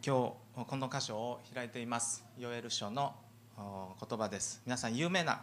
[0.00, 2.24] 今日この箇所を開いています。
[2.38, 3.14] ヨエル書の
[3.58, 4.62] 言葉です。
[4.64, 5.42] 皆さん有名な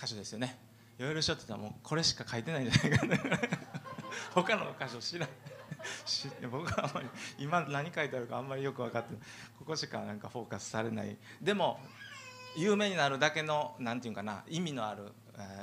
[0.00, 0.58] 箇所ですよね。
[0.98, 3.16] ヨエル書って言ったらもうこれしか書いてないんじゃないかな。
[4.34, 7.06] 他の箇所知らない僕はあんまり
[7.38, 9.22] 今何書いてあるかあんまりよく分かってない。
[9.58, 11.16] ここしかなんかフォーカスされない。
[11.40, 11.78] でも
[12.56, 15.12] 有名になるだけの何て言うかな意味のある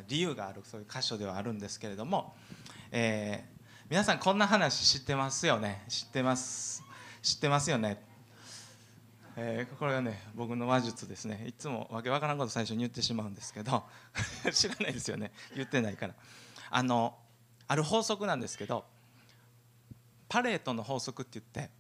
[0.08, 2.36] 理由があるそういう箇所ではあるんですけれども、
[2.92, 5.84] えー、皆さんこんな話知ってますよね。
[5.89, 6.91] 知ってます。
[7.22, 8.04] 知ってますよね、
[9.36, 11.46] えー、これはね僕の話術ですね。
[11.48, 13.84] いつもわけわからんこと最初に言ってしまうんですけど
[14.52, 15.32] 知らないですよね。
[15.56, 16.15] 言ってないから。
[16.70, 17.18] あの
[17.68, 18.86] ある法則なんですけど
[20.29, 21.71] パレートの法則って言って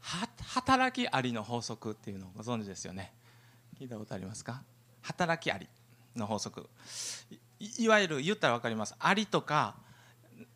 [0.00, 3.12] 働きありの法則っていうのをご存知ですよね。
[3.78, 4.62] 聞いたことありますか？
[5.02, 5.68] 働きあり
[6.16, 6.68] の法則。
[7.58, 8.94] いわゆる言ったら分かります。
[8.98, 9.76] ありとか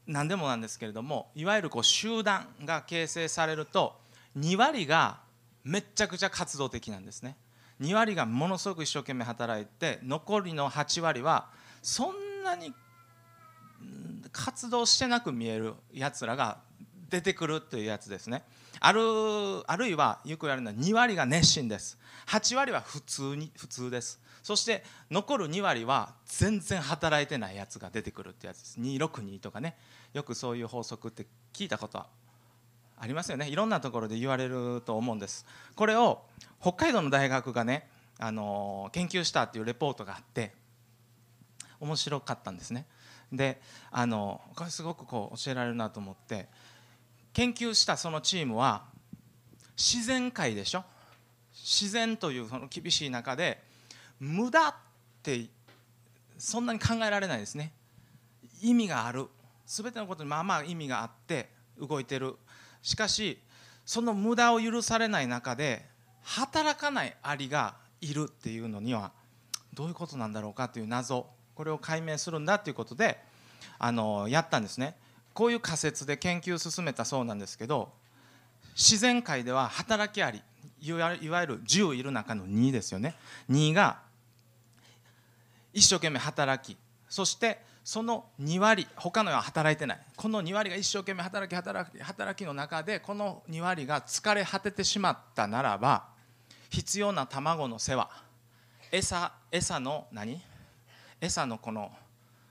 [0.07, 4.01] 何でもなんですけれどもいわゆるこう集団が形成されると
[4.39, 5.21] 2割が
[5.65, 7.37] めっちゃくちゃ活動的なんですね。
[7.81, 11.49] 2割がものすごく一生懸命働いて残りの8割は
[11.83, 12.73] そんなに
[14.31, 16.59] 活動してなく見えるやつらが
[17.11, 18.45] 出てくるというやつですね。
[18.85, 19.01] ある
[19.71, 21.97] あるいはよくやるのは2割が熱心です。
[22.27, 24.21] 8割は普通に普通です。
[24.43, 28.81] そして残る2割は全然働いてないやつが出てくるってやつです。
[28.81, 29.77] 262とかね。
[30.13, 32.09] よくそういう法則って聞いたことは
[32.99, 33.49] ありますよね。
[33.49, 35.47] いろんなところで言われると思うんです。
[35.77, 36.25] これを
[36.61, 37.89] 北海道の大学がね
[38.19, 40.53] あの研究したっていうレポートがあって
[41.79, 42.87] 面白かったんですね。
[43.33, 43.61] で
[43.93, 46.49] あのこれすごくこう教えられるなと思って
[47.33, 48.85] 研究したそのチームは
[49.77, 50.85] 自然界でしょ？
[51.53, 53.63] 自然というその厳しい中で
[54.21, 54.75] 無駄っ
[55.23, 55.47] て
[56.39, 57.73] そんなに考えられないですね。
[58.63, 59.29] 意味がある。
[59.67, 62.37] 全てのことにまあまあ意味があって動いてる。
[62.83, 63.41] しかし
[63.87, 65.87] その無駄を許されない中で
[66.23, 69.13] 働かないアリがいるっていうのには
[69.75, 71.27] どういうことなんだろうかという謎。
[71.55, 73.19] これを解明するんだということで
[73.79, 74.97] あのやったんですね。
[75.35, 77.93] こういう仮説で研究を進めたそうなんですけど
[78.75, 80.43] 自然界では働きあり
[80.81, 83.15] いわゆる10いる中の2ですよね。
[83.51, 84.01] 2が
[85.73, 86.77] 一生懸命働き
[87.09, 89.99] そしてその2割他のは働いてない。
[90.17, 96.05] この2割が一生懸命働き働き働きの中でこの2割が疲れ果ててしまったならば
[96.71, 98.11] 必要な卵の世話
[98.91, 100.41] 餌餌の何？
[101.21, 101.93] 餌のこの、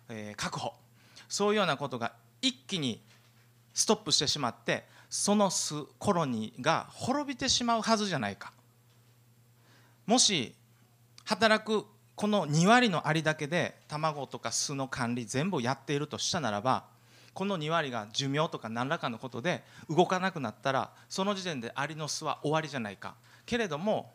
[0.07, 0.73] えー、確保。
[1.27, 3.01] そういうようなことが一気に
[3.73, 8.53] ストップしてしまってその巣コロニーが滅びてしまうはずじゃないか。
[10.05, 10.53] もし
[11.25, 11.85] 働く
[12.15, 16.85] この2割のアリだけで卵とか巣の管理全部やっているとしたならば
[17.33, 23.15] この2割が寿命とか何らかのことで動かなくなったらその時点でアリの巣は終わりじゃないか。
[23.45, 24.13] けれども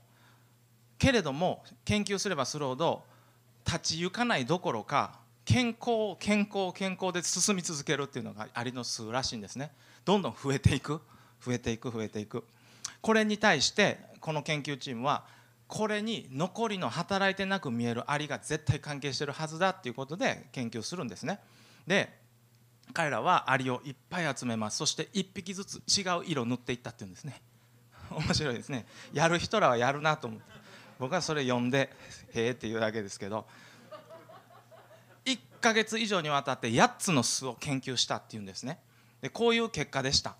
[0.98, 3.04] けれども研究すればするほど
[3.66, 9.70] 立ち行かないどころか健康健康健康で進み続けるっていうのがアリの巣らしいんですね。
[10.04, 11.00] どんどん増えていく。
[11.40, 12.44] 増えていく増えていく。
[13.00, 15.24] これに対してこの研究チームは
[15.68, 21.38] これに残りの働いてなく見えるアリが絶対関係してるはずだっていうことで研究するんですね。
[21.86, 22.12] で
[22.92, 24.78] 彼らはアリをいっぱい集めます。
[24.78, 27.40] そして1匹ずつ違う色を塗っていったっていうんですね。
[28.10, 28.84] 面白いですね。
[29.12, 30.46] やる人らはやるなと思って。
[30.98, 31.94] 僕はそれ読んで
[32.34, 33.46] へえっていうだけですけど。
[35.60, 38.78] ヶ月以上にわたって8つの巣を研究したっていうんですね。
[39.20, 40.36] でこういう結果でした。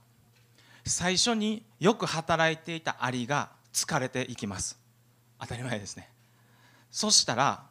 [0.85, 4.79] 最初によく働いていたアリが疲れていきます。
[5.41, 6.09] 当たり前ですね。
[6.91, 7.65] そしたら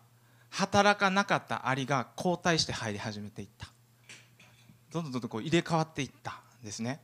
[0.49, 3.67] 働かなかったアリが交代して入り始めていった。
[4.91, 6.99] どんどんどんどんこう入れ替わっていったんですね。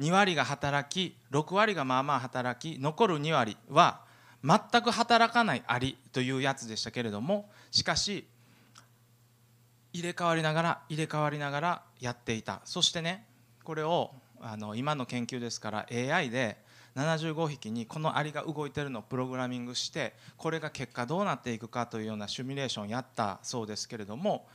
[0.00, 4.00] 2割が働き6割がまあまあ働き残る2割は
[4.42, 8.26] 全く働かないアリというやつでしたけれどもしかし
[9.92, 12.60] 入れ替わりながら入れ替わりながらやっていた。
[12.64, 13.26] そしてね
[13.64, 16.56] これをあの今の研究ですから AI で
[16.96, 24.46] 75匹にこのアリが動いてるのをプログラミングしてこれが結果どうなっていくかというようなシミュレーションをやったそうですけれども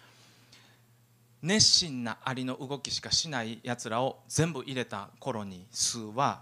[1.42, 6.42] 熱心なアリの動きしかしないやつらを全部入れた頃に数は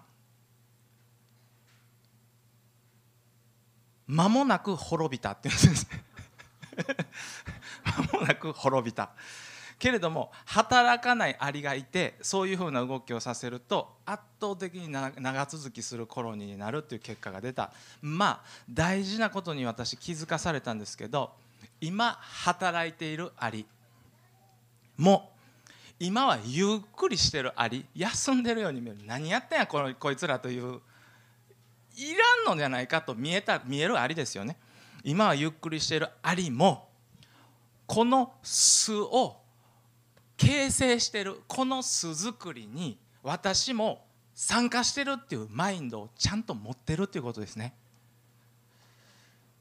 [4.07, 5.87] 間もなく滅びたっていうんです
[7.97, 9.11] 間もなく滅びた。
[9.79, 17.71] けれども働かないアリがいてそういうふうな動きをさせると圧倒的に長続きするコロニーになるっていう結果が出た。
[18.01, 21.31] まあ大事なことに私気づかされたんですけど
[21.81, 23.65] 今働いているアリ。
[24.95, 25.31] も
[25.99, 27.85] 今はゆっくりしてるアリ。
[27.95, 28.99] 休んでるように見える。
[29.05, 30.79] 何やってんやこのこいつらという
[31.97, 34.57] いらんのじゃないかと見えた見えるアリですよね。
[35.03, 36.92] 今はゆっくりしてるアリも
[37.85, 39.37] この巣を
[40.37, 47.75] 形成してるこの巣作りに私も参加してるっていうマインドをちゃんと持ってるっていうことですね。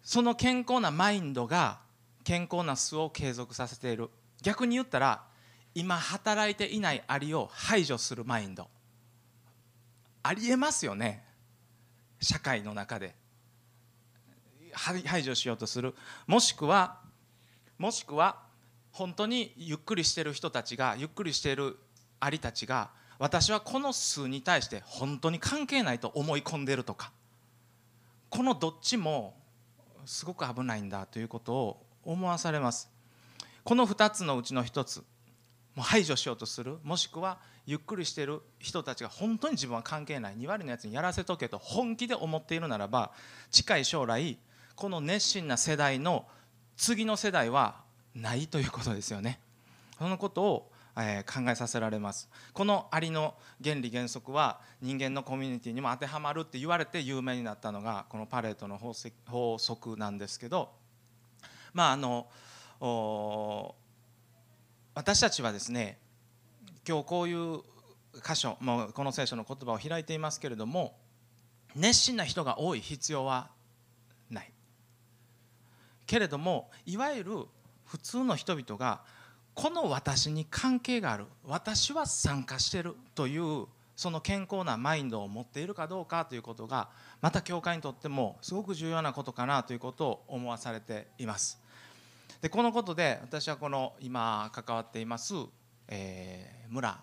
[0.03, 1.79] その健康なマインドが
[2.25, 4.11] 健康な巣を継続させている。
[4.43, 5.23] 逆に言ったら
[5.75, 8.69] 今働いていないアリを排除するマインド。
[10.23, 11.25] ありえますよね。
[12.21, 13.15] 社会の中で。
[14.75, 15.95] 排除しようとする。
[16.27, 17.02] もしくは
[17.79, 18.41] もしくは
[18.93, 21.77] 本当にゆっくりしてる人たちがゆっくりしている
[22.21, 27.13] アリたちが私はこの数に対して本当に関係ないと思い込んでるとか
[28.31, 29.35] このどっちも
[30.05, 32.91] すごく危ないんだということを思わされます。
[33.63, 35.05] この2つのうちの1つも
[35.79, 43.13] う排除しようとするもしくはゆっくりしている人たちが本当に自分は関係ない2割のやつにやらせとけと本気で思っているならば
[43.51, 44.37] 近い将来
[44.75, 46.27] この熱心な世代の
[46.77, 47.77] 次の世代は
[48.15, 49.41] ないということですよね。
[49.99, 52.29] そのことを、え考えさせられます。
[52.53, 53.35] このアリの
[53.65, 60.69] 原理原則は人間のコミュニティにも当てはまるって言われて有名になったのがこのパレートの法則なんですけど
[61.73, 62.27] まああの
[64.95, 65.97] 私たちはですね
[66.87, 67.61] 今日こういう
[68.23, 70.95] 箇所もうこの聖書の言葉を開いていますけれども
[71.75, 73.49] 熱心な人が多い必要は
[76.13, 77.39] けれどもいわゆる
[77.87, 79.01] 普通の人々が
[79.55, 83.65] この私に関係がある私は参加してるという
[83.97, 86.91] その健康なマインドを持っているかどうかということが
[87.23, 91.59] また教会にとってもすごく重要なことかなということを思わされています。
[92.43, 95.33] でこのことで私はこの今関わっています、
[95.89, 97.01] えー、村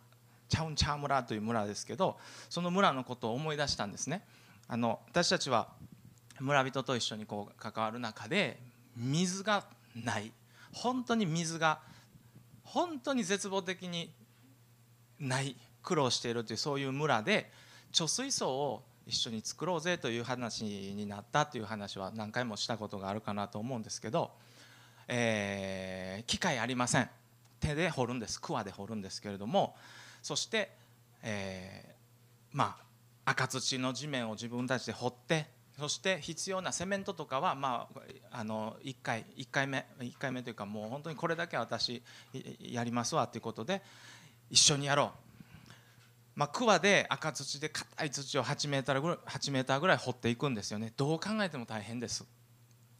[0.50, 4.24] チャウンチャー村という村ですけどその村のことを思い出したんですね。
[4.68, 5.70] あの私たちは
[6.40, 9.66] 村人と一緒にこう関わる中で水が
[9.96, 10.32] ない。
[10.72, 11.80] 本当に水が
[12.64, 14.12] 本当に絶望的に
[15.20, 15.56] ない。
[15.82, 17.50] 苦労しているというそういう村で
[17.92, 24.32] 貯水槽を一緒に作ろうぜという話になったという話は何回もしたことがあるかなと思うんですけど、
[25.08, 27.10] えー、機械ありません。
[27.60, 28.40] 手で掘るんです。
[28.40, 29.76] 桑で掘るんですけれども
[30.22, 30.72] そして、
[31.24, 32.78] えー、ま
[33.26, 35.48] あ赤土の地面を自分たちで掘って
[35.80, 42.04] そして必要なセメントとかは、まあ、あの1回1回目1回目というかもう本当にこれだけ私
[42.60, 43.82] やりますわということで
[44.50, 45.08] 一緒にやろう、
[46.36, 50.92] まあ、桑で赤土で硬い土を8メーターぐらい8メーターぐらい掘っていくんですよね。
[50.98, 52.26] どう考えても大変です。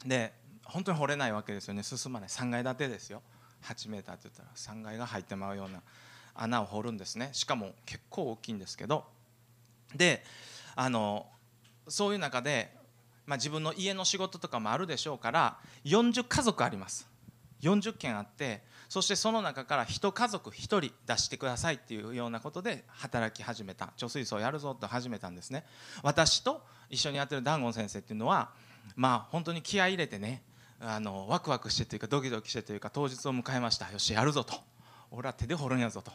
[0.06, 0.34] で
[0.64, 1.84] 本当に掘れないわけですよね。
[1.84, 2.30] 進まない。
[2.30, 3.22] 3階建てですよ。
[3.64, 5.82] 8メーターって言ったら3階が入ってまうような
[6.36, 7.30] 穴を掘るんですね。
[7.34, 9.06] しかも結構大きいんですけど。
[9.96, 10.24] で
[10.76, 11.26] あの
[11.90, 12.74] そういう中で、
[13.26, 17.08] まあ、自分の家の仕事とかもあるでしょうから40家族あります。
[17.62, 23.94] 40件あってそしてその中から1家族1人出してくださいっていうようなことで働き始めた。
[23.98, 25.66] 貯水槽やるぞと始めたんですね。
[26.02, 28.50] 私と一緒にやってるダンゴン先生っていうのは
[28.96, 30.42] まあ本当に気合い入れてね
[30.80, 33.92] あのワクワクしてというかドキドキしてというか当日を迎えました。
[33.92, 34.56] よしやるぞと。
[35.12, 36.12] 俺は手で掘るんやぞと。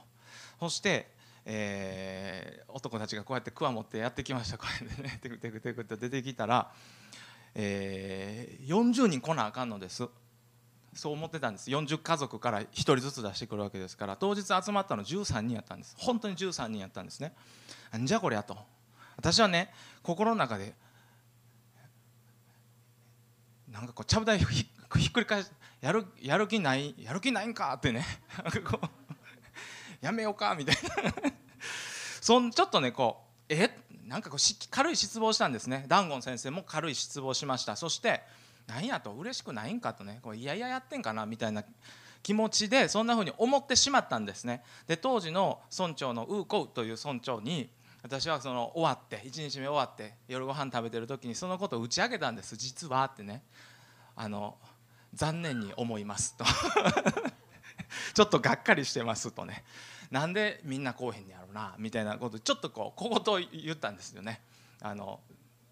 [0.59, 1.14] そして
[1.47, 4.59] えー、男たちがこうやってクワ持ってやってきました。
[4.59, 6.73] こうやってねテクテクテクって出てきたら、
[7.55, 10.09] えー、40人来なあかんのです。
[10.95, 11.71] そう思ってたんです。
[11.71, 15.97] 40家族から1人ずつ出してくるわけですから当日集まったの13人やったんです。
[15.99, 17.35] 本当に13人やったんですね。
[17.99, 18.57] んじゃこれやと。
[19.17, 19.73] 私はね
[20.03, 20.75] 心の中で
[23.71, 28.05] なんかこうちゃぶ台ひっくり返しやるやる気ないやる気ないんかってね。
[28.71, 29.04] こう
[30.05, 31.15] やめようかみたいな。
[32.21, 33.75] そんちょっとねこうえ
[34.07, 35.87] なんかこう軽い失望したんですね。
[35.89, 37.75] ダンゴン先生も軽い失望しました。
[37.75, 38.23] そして
[38.67, 40.21] 何やと嬉しくないんかとね。
[40.23, 41.65] こういやいややってんかなみたいな
[42.23, 44.63] 気持ちでそんなふうに思ってしまったんですね。
[44.87, 47.71] で当時の村長のウーコウという村長に
[48.03, 52.57] 私はその終わって1日目終わって夜ご飯食べてる時にそのことを打ち明けたんです。
[52.57, 53.43] 実はってね。
[54.17, 54.59] あの
[55.15, 56.45] 残念に思いますと。
[58.15, 59.65] ちょっとがっかりしてますとね。
[60.15, 64.41] なんでみんなこうへんやろうなみたいなことちょっとこう小言言ったんですよね。
[64.81, 65.19] あの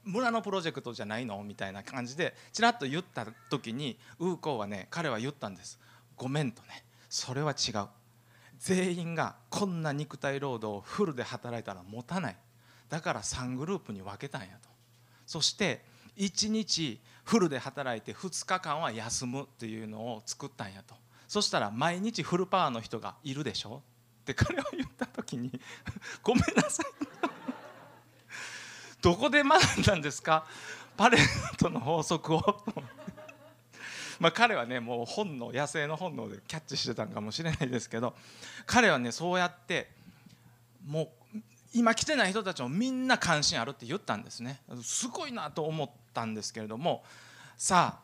[0.02, 5.78] 村のプロジェクトじゃないのみたいな感じでちらっと言った時にウーコーはね彼は言ったんです
[6.18, 7.86] 「ごめん」とね「それは違う」
[8.58, 12.36] 全員がこんな肉体労働をフルで働いたら持たない。
[12.88, 14.68] だから3グループに分けたんやと。
[15.24, 15.84] そして
[16.16, 20.96] 1日フルで働いて2日間は休むっていうのを作ったんやと。
[21.28, 23.82] そしたら毎日フルパワーの人がいるでしょ。
[24.22, 25.50] って彼は言った時に
[26.22, 26.86] ごめんなさい。
[29.02, 30.46] どこで学んだんですか？
[30.96, 32.64] パレットの法則を。
[34.20, 38.14] まあ彼はねもう本能野生の本能でキャッチしてたんかもしれないですけど
[38.66, 39.90] 彼はねそうやって
[40.86, 41.38] もう
[41.72, 44.60] 今来てない人たちもみんな関心あるって言ったんですね。
[44.84, 47.02] すごいなと思ったんですけれども
[47.56, 47.98] さ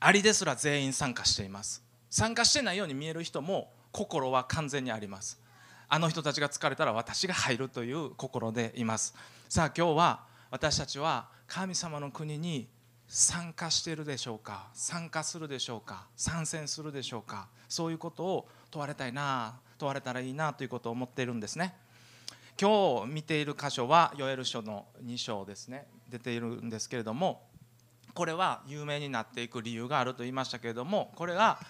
[0.00, 1.82] あアリですら全員参加しています。
[2.10, 5.40] 参加してないように見える人も心は完全にあります。
[5.88, 9.14] あの人たちが疲れたら私が入るという心でいます。
[9.48, 12.66] さあ今日は私たちは神様の国に
[13.06, 14.66] 参加しているでしょうか？
[14.74, 16.08] 参加するでしょうか？
[16.16, 17.46] 参戦するでしょうか？
[17.68, 21.76] そういうことを問われたいな問われたらいいなということを思っているんですね。
[22.60, 25.86] 今日見ている箇所はヨエル書の2章ですね。
[26.10, 27.42] 出ているんですけれども
[28.12, 31.60] これは有名になっていく理由があると言いましたけれどもこれが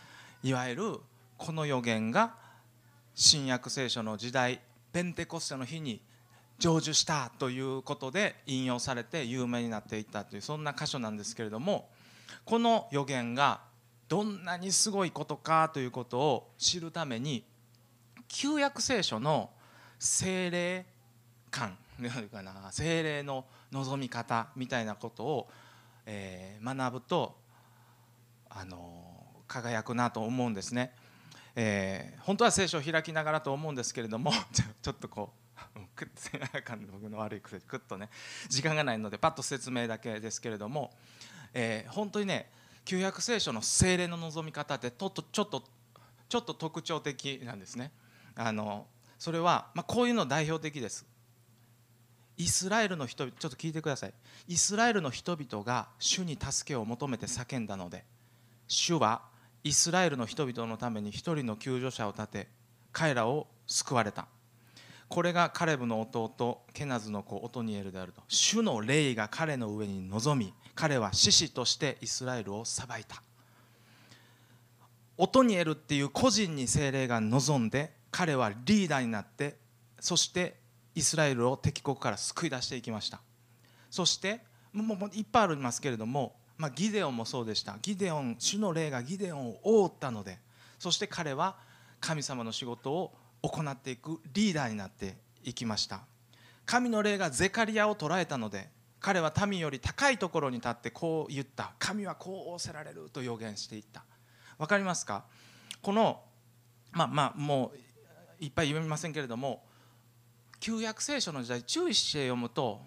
[0.42, 1.00] いわゆる
[1.36, 2.34] この予言が
[3.14, 4.60] 新約聖書の時代
[4.92, 6.00] ペンテコステの日に
[6.58, 11.88] 成就したということで引用されて有名になっていったというそんな箇所なんですけれども
[12.44, 13.60] この予言が
[14.08, 17.44] どんなにすごいことかということを知るために
[18.28, 19.50] 旧約聖書の
[19.98, 20.86] 精霊
[21.50, 21.76] 感
[22.32, 25.50] かな精霊の望み方みたいなことを、
[26.06, 27.36] え、学ぶと
[28.50, 30.92] あの輝くなと思うんですね。
[31.56, 34.32] えー、本当は聖書を開きながらと思うんですけれども
[34.82, 35.32] ちょっとこ
[35.76, 36.08] う くっ
[36.90, 38.10] 僕の悪い癖でくっとね
[38.48, 40.92] 時間がないのでパッと説明だけですけれども、
[41.52, 42.50] え、本当にね
[42.84, 45.64] 旧約聖書の精霊の望み方ってとっとちょっと
[46.28, 47.92] ちょっと特徴的なんですね。
[48.34, 51.06] あのそれは、まあ、こういうの代表的です。
[52.36, 54.14] イスラエルの人々ちょっと聞いてください
[54.48, 58.04] イスラエルの人々が主に助けを求めて叫んだので
[58.66, 59.22] 主は
[59.64, 62.48] イスラエルの人々のために一人の救助者を立て
[62.92, 64.28] 彼らを救われた。
[65.08, 68.22] これがカレブの弟ケナズの子オトニエルであると。
[68.28, 73.22] 主の霊が彼の上に臨み彼は獅子としてイスラエルを裁いた。
[75.16, 79.56] オトニエルっていう個人に精霊が望んで彼はリーダーになって
[79.98, 80.56] そして
[80.94, 83.20] イスラエルを敵国から救い出していきました。
[83.90, 84.40] そして
[84.74, 87.76] もういっぱいありますけれどもまあ、ギデオンもそうでした。
[87.82, 90.38] ギデオン主の霊がギデオンを覆ったので
[90.78, 91.56] そして彼は
[92.00, 96.00] 神様の仕事を行っていくリーダーになっていきました。
[96.66, 98.70] 神の霊がゼカリアを捉えたので
[99.00, 101.72] 彼は民より高いところに立ってこう言った。
[101.78, 104.04] 神はこう仰せられると予言していった。
[104.56, 105.24] 分かりますか？
[105.82, 106.22] この
[106.92, 107.72] まあまあも
[108.40, 109.62] ういっぱい読みませんけれども
[110.60, 112.80] 旧約聖書の時代注意して読むと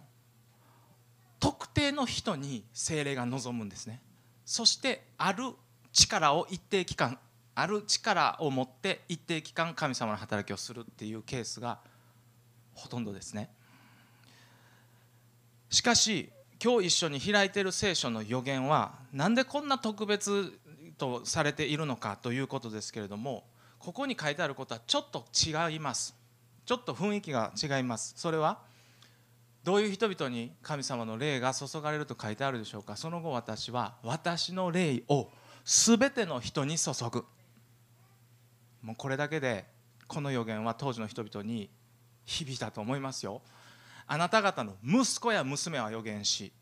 [1.39, 4.01] 特定の人に精霊が望むんですね。
[4.45, 5.43] そしてある
[5.91, 7.19] 力を一定期間
[7.55, 11.79] ある力を持って一定期間神様の働きをするっていうケースが
[12.75, 13.49] ほとんどですね。
[15.69, 16.29] しかし
[16.63, 20.53] 今日一緒に開いている聖書の予言はなんでこんな特別
[20.97, 23.43] とされているのかということですけれども
[23.79, 26.15] ここに書いてあることはちょっと違います。
[26.65, 28.13] ちょっと雰囲気が違います。
[28.17, 28.59] それは
[29.67, 32.95] どういう人々に神様の霊が注がれると書いてあるでしょうか？
[32.95, 35.27] その後私は私の霊を
[35.65, 37.25] 全ての人に注ぐ。
[38.81, 39.65] もうこれだけで
[40.07, 41.69] この予言は当時の人々に
[42.23, 43.41] 響いたと思いますよ。
[44.07, 46.53] あなた方の息子や娘は予言し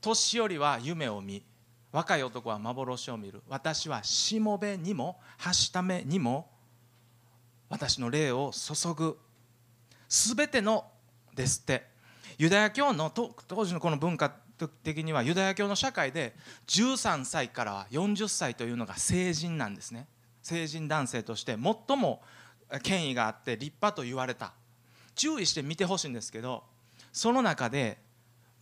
[0.00, 1.42] 年寄りは夢を見
[1.90, 3.42] 若い男は幻を見る。
[3.48, 6.48] 私はしもべにもはしためにも
[7.68, 9.18] 私の霊を注ぐ。
[10.08, 10.84] 全ての
[11.34, 11.95] ですって。
[12.38, 14.30] ユダヤ教の当時のこの文化
[14.82, 16.34] 的にはユダヤ教の社会で
[16.66, 20.06] 13歳から40歳というのが成人なんですね。
[20.42, 21.56] 成人男性として
[21.88, 22.22] 最も
[22.82, 24.52] 権威があって立派と言われた。
[25.16, 26.62] 注意して見てほしいんですけど
[27.10, 27.98] その中で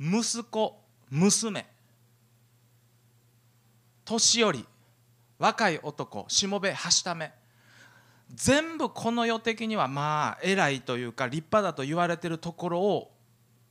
[0.01, 1.67] 息子娘
[4.05, 4.65] 年寄り
[5.39, 7.33] 若い男しもべはしため
[8.33, 13.11] 全部この世的にはまあ偉いというか立派だと言われてるところを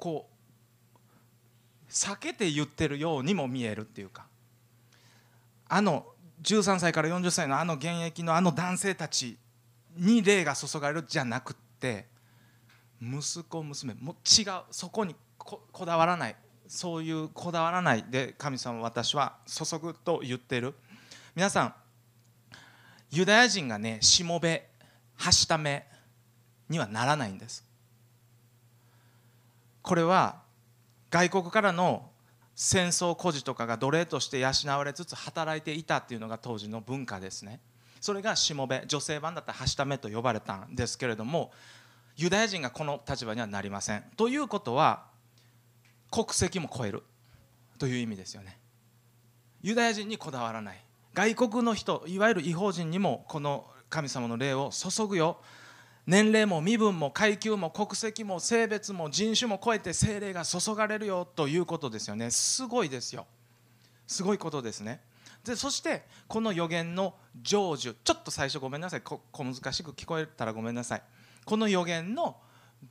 [0.04, 0.30] こ
[1.88, 4.26] う避けて言ってるようにも見えるっていうか。
[5.70, 6.08] あの
[6.42, 9.38] 13歳から40歳のあの現役のあの男性たち
[9.96, 12.08] に霊が注がれるじゃなくって
[13.02, 16.36] 息子娘も違うそこにこだわらない
[16.68, 20.74] そういうこだわらないで神様私は注ぐと言ってる。
[21.34, 21.74] 皆さん
[23.10, 24.68] ユダヤ人がねしもべ
[25.16, 25.88] はしため
[26.68, 27.73] にはならないんです。
[29.84, 30.42] これは
[31.12, 32.10] 外国からの
[32.56, 37.60] 戦争孤児とかが奴隷として養われつつ働いていたっていうのが当時の文化ですね。
[38.00, 41.52] それがしもべ女性版だったらはしためと呼ばれたんですけれども
[42.18, 44.04] ユダヤ人がこの立場にはなりません。
[44.18, 45.06] ということは
[46.12, 47.04] 国籍も超える。
[47.80, 48.60] という意味ですよね。
[49.62, 50.84] ユダヤ人にこだわらない。
[51.14, 55.42] 外国の人いわゆる違法人にもこの神様の霊を注ぐよ。
[56.06, 62.30] 年齢も身分も階級も国籍も性別も人種も超えて精霊が注がれるよということですよね。
[62.32, 63.26] すごいですよ。
[64.06, 65.02] すごいことですね。
[65.46, 67.96] でそしてこの予言の成就。
[68.04, 69.02] ちょっと最初ごめんなさい。
[69.02, 71.02] 小難しく聞こえたらごめんなさい。
[71.46, 72.38] この予言の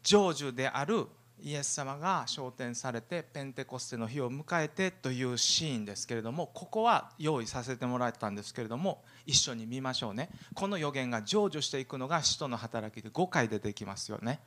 [0.02, 1.06] 成就である
[1.44, 10.30] イエス様が昇天されてペンテコステの日を迎えてというシーンですけれどもここは用意させてもらったんですけれども一緒に見ましょうね。
[10.54, 14.40] この予言が成就していくのが使徒の働きで5回出てきますよね。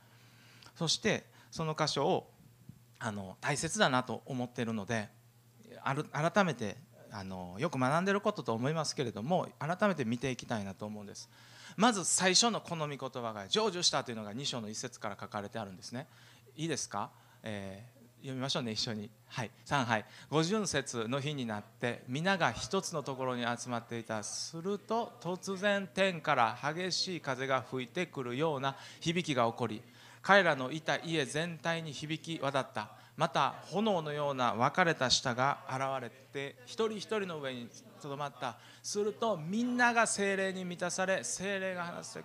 [0.74, 2.30] そしてその箇所を
[2.98, 5.08] あの大切だなと思ってるので
[6.12, 6.76] 改めて
[7.12, 11.28] あのよく学んでることと思いますけれども改めて見ていきたいなと思うんです。
[11.76, 16.06] まず最初のこの御言葉が成就したというのが2章の一節から書かれてあるんですね。
[16.56, 17.10] いいですか、
[17.42, 19.10] えー、読みましょうね一緒に。
[19.28, 19.50] はい。
[19.66, 20.04] 3杯。
[20.30, 24.22] 五巡節の日になって皆が一つのところに集まっていた。
[24.22, 29.82] すると突然天から激しい風が吹いてくるような響きが起こり
[30.22, 32.90] 彼らのいた家全体に響き渡った。
[33.16, 37.68] また炎のような分かれた舌が現れて一人一人の上に
[38.00, 38.56] とどまった。
[38.82, 42.24] するとみんなが精霊に満たされ精霊が話して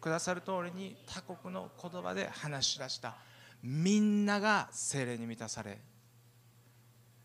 [0.00, 3.16] くださる通りに他国の言葉で話し出した。
[3.62, 5.78] みんなが精霊に満たされ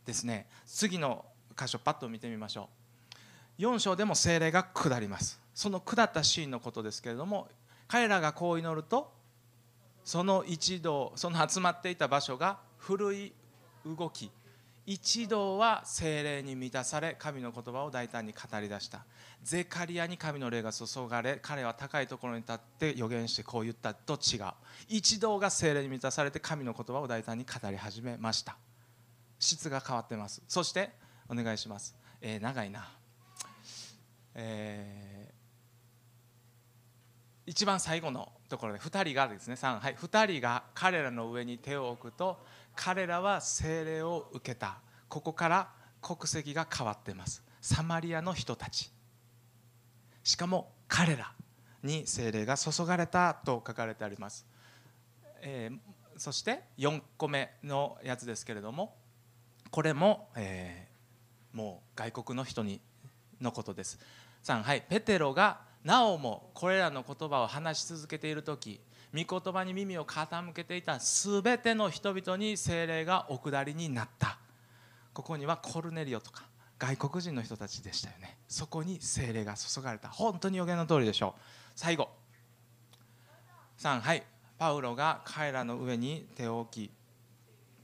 [0.05, 0.47] ですね。
[0.65, 1.25] 次の
[1.57, 2.69] 箇所パッと見てみましょ
[3.59, 3.61] う。
[3.61, 5.39] 4章でも精霊が下ります。
[5.53, 7.47] その下ったシーンのことですけれども
[7.87, 9.13] 彼らがこう祈ると
[10.03, 13.33] その一同その集まっていた場所が古い
[13.85, 14.29] 動き。
[14.85, 19.03] 一同は精霊に満たされ神の言葉を大胆に語り出した。
[19.41, 24.45] ゼカリアに神の霊が注がれ彼は高いところに立って予言してこう言ったと違う。
[24.87, 28.57] 一同が精霊に満たされて神の言葉を大胆に語り始めました。
[29.39, 30.43] 質が変わってます。
[30.47, 30.91] そして
[31.29, 32.87] お願いします、えー、長いな。
[34.35, 42.37] えー、一番最後のところで2人がですね3はい、2人が彼らの上に手を置くと
[42.75, 44.79] 彼らは聖霊を受けた。
[45.07, 45.69] ここから
[46.01, 47.43] 国籍が変わってます。
[47.61, 48.91] サマリアの人たち。
[50.23, 51.31] しかも彼ら
[51.83, 54.45] に聖霊が注がれたと書かれてあります、
[55.41, 58.95] えー、そして4個目のやつですけれども
[59.69, 62.81] これも、えー、もう外国の人に
[63.41, 63.99] のことです。
[64.43, 64.83] 3はい。
[64.87, 68.79] ペテロがなおもこれらの言葉を話し続けている時
[69.15, 74.37] 御言葉に耳を傾けていた全ての人々に精霊がお下りになった。
[75.13, 76.43] ここにはコルネリオとか
[76.77, 78.37] 外国人の人たちでしたよね。
[78.49, 80.09] そこに精霊が注がれた。
[80.09, 81.41] 本当に予言の通りでしょう。
[81.75, 82.09] 最後。
[83.79, 84.23] 3はい。
[84.57, 86.91] パウロが彼らの上に手を置き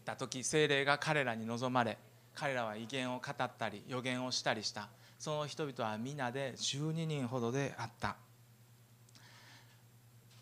[0.05, 1.97] た時精霊が彼らに望まれ
[2.33, 4.89] 彼らは威厳を語ったり予言をしたりした。
[5.19, 8.15] その人々は皆で12人ほどであった。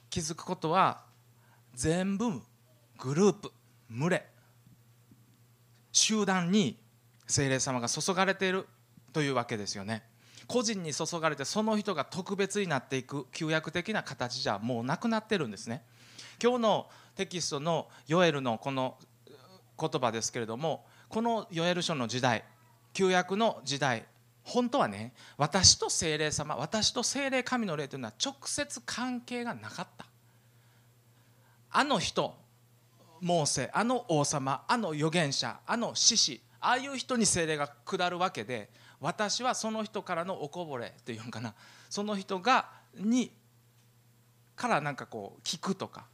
[0.09, 1.01] 気づくことは
[1.73, 2.41] 全部
[2.97, 3.51] グループ
[3.89, 4.25] 群れ
[5.91, 6.77] 集団に
[7.27, 8.67] 精霊様が注がれている
[9.13, 10.03] というわけですよね。
[10.47, 15.83] 個人に注がれてその人が特別になっていく旧約的な形じゃもうなくなってるんですね。
[16.41, 18.97] 今日のテキストのヨエルのこの
[19.79, 22.43] 言葉ですけれどもこのヨエル書の時代
[22.93, 24.05] 旧約の時代
[24.49, 30.05] 本当はね私と精霊様私と精霊神の霊というのは直接関係がなかった。
[31.71, 32.35] あの人
[33.21, 41.53] モーセあの王様あの預言者あの獅子ああいう人に精霊が下るわけで私はその人からのおこぼれというのかな。
[41.89, 43.31] その人がに
[44.55, 46.05] からなんかこう聞くとか。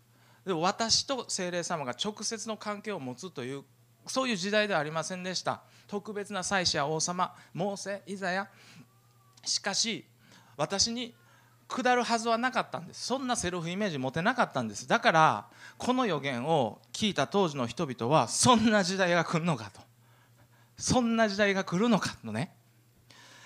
[0.45, 3.63] で私と精霊様が直接の関係を持つという
[4.05, 5.63] そういう時代ではありませんでした。
[5.87, 8.47] 特別な祭司や王様モーセイザヤ。
[9.43, 10.05] しかし
[10.57, 11.13] 私に
[11.67, 13.05] 下るはずはなかったんです。
[13.05, 14.87] そんなセルフイメージ持てなかったんです。
[14.87, 19.81] だからこの予言を聞いた当時の人々はそんな時代が来るのかと。
[20.77, 22.53] そんな時代が来るのかとね。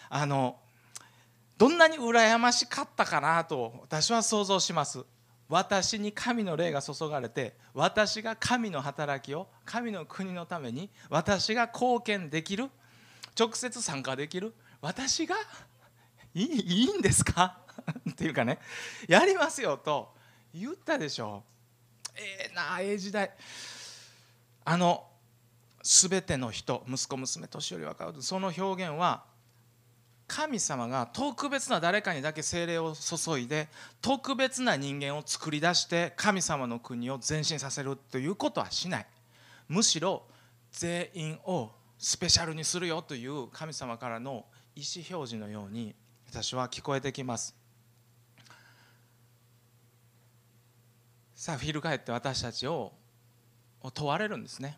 [0.10, 0.58] あの
[1.58, 5.06] どんなに羨ましかったかなと私は想像します。
[5.50, 12.70] 私に神の霊が注がれて私が神の働きを神の国のために私が貢献できる
[13.38, 15.36] 直接参加できる私が
[16.36, 17.58] いいいいんですか？
[18.12, 18.60] っていうかね
[19.08, 20.14] やりますよと
[20.54, 21.44] 言ったでしょ。
[22.16, 23.32] ええー、なええ時代。
[24.66, 25.10] あの
[25.82, 29.24] 全ての人息子娘年寄り若いその表現は
[30.30, 33.68] 神様が特別な誰かにだけ精霊を注いで
[34.00, 39.08] 特別な人間を作り出して神様の国を前進させるということはしない。
[39.68, 40.24] むしろ
[40.72, 45.96] 全員をスペシャルにするよという神様からの意思表示のように
[46.30, 47.56] 私は聞こえてきます。
[51.34, 52.94] さあフィル返って私たちを
[53.96, 54.78] 問われるんですね。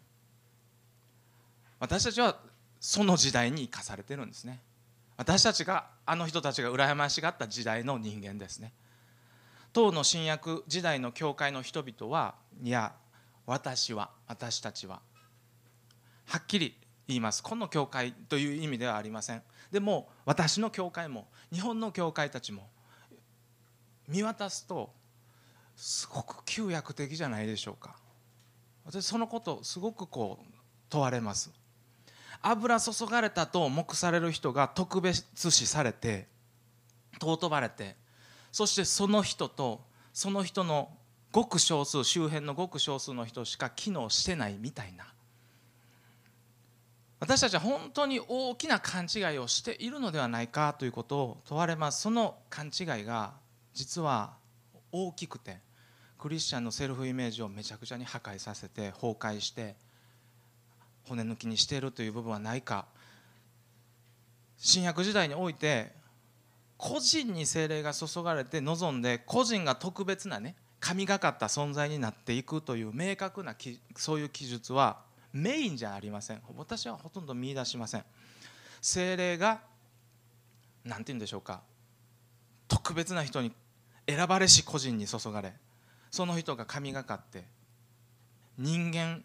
[1.78, 2.40] 私たちは
[2.80, 4.62] その時代に生かされてるんですね。
[5.22, 8.74] 私たちがあの人たちが羨ましがった時代の人間ですね。
[9.72, 12.96] 当の新約時代の教会の人々はいや
[13.46, 15.00] 私は私たちは
[16.26, 16.76] はっきり
[17.08, 17.44] 言います。
[17.44, 19.44] この教会という意味ではありません。
[19.72, 22.68] でも私の教会も日本の教会たちも
[24.08, 24.92] 見渡すと
[25.76, 27.96] すごく旧約的じゃないでしょうか。
[28.86, 30.54] 私そのことすごくこう
[30.90, 31.52] 問われます。
[32.42, 36.28] 油注がれたと目される人が特別視されて
[37.22, 37.96] 尊ばれて
[38.52, 39.82] そしてその人と
[40.14, 40.90] その人の
[41.32, 45.06] ごく少数周辺のごく少数の人しか機能してないみたいな。
[47.22, 52.02] 私たちは本当に大きな勘違いをしているのではないかということを問われます。
[52.02, 53.34] その勘違いが
[53.74, 54.34] 実は
[54.92, 55.60] 大きくて
[56.18, 59.76] クリスチャンのセルフイメージをめちゃくちゃに破壊させて崩壊して
[61.08, 62.86] 骨抜きにしているという部分はないか。
[64.58, 65.92] 新約時代において
[66.78, 73.56] 個人に精霊が注がれて望んで個人が特別なね神がかった存在になっていくという明確な
[73.96, 75.00] そういう記述は
[75.34, 76.42] メインじゃありません。
[76.58, 78.04] 私はほとんど見出しません。
[78.82, 79.62] 精霊が
[80.84, 81.62] 何て言うんでしょうか。
[82.68, 83.52] 特別な人に
[84.08, 85.54] 選ばれし個人に注がれ
[86.10, 87.44] その人が神がかって
[88.58, 89.24] 人間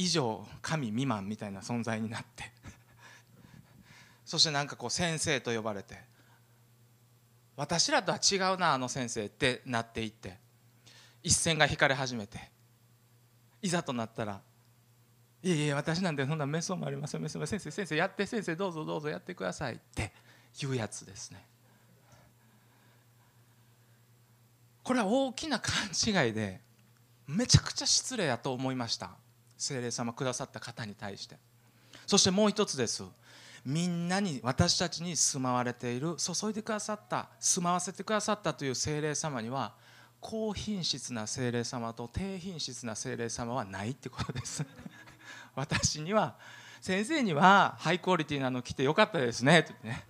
[0.00, 2.50] 以上神未満みたいな存在になって。
[4.24, 6.02] そしてなんかこう先生と呼ばれて
[7.54, 10.38] 私らとは違うなあの先生ってなっていって
[11.22, 12.50] 一線が引かれ始めて
[13.60, 14.40] いざとなったら
[15.42, 20.12] 「いえいえ私なんてそんなメソもありませんメソも先生先生やって先生どうぞどうぞやってください」って
[20.62, 21.44] いうやつですね
[24.82, 26.60] これは大きな勘違いで
[27.26, 29.19] めちゃくちゃ失礼やと思いました
[29.60, 31.36] 聖霊様くださった方に対して。
[32.06, 33.04] そしてもう一つです。
[33.64, 39.74] みんなに私たちに住まわれている注いでくださった住まわせてくださったという聖霊様には
[40.18, 44.64] 高品質な聖霊様と低品質な聖霊様はないってことです。
[45.54, 46.36] 私には
[46.80, 49.60] 先生にはハイクオリティなの来てよかったですね。
[49.60, 50.06] ってね。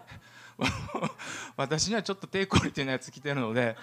[1.57, 3.77] 私にはちょっと低クオリティなやつ来てるので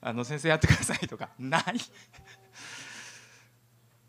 [0.00, 1.64] あの先生やってくださいとかない。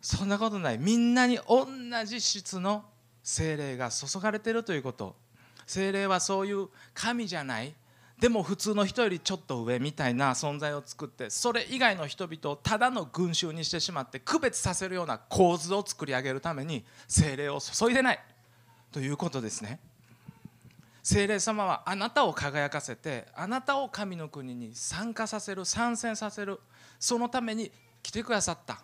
[0.06, 0.78] そんなことない。
[0.78, 1.66] みんなに同
[2.06, 2.86] じ質の
[3.24, 5.16] 精霊が注がれてるということ。
[5.66, 7.74] 精霊はそういう神じゃない。
[8.20, 18.20] でも普通の人よりちょっと上みたいな存在を作ってそれ以外の人々をただの群衆にしてしまって区別させるような構図を作り上げるために精霊を注いでない。
[18.92, 19.80] ということですね。
[21.02, 26.60] 精霊様はあなたを輝かせてあなたを神の国に参加させる参戦させる。
[27.00, 27.72] そのために
[28.04, 28.84] 来てくださった。